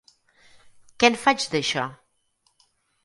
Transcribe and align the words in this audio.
Què 1.03 1.11
en 1.13 1.17
faig 1.25 1.45
d'això? 1.53 1.85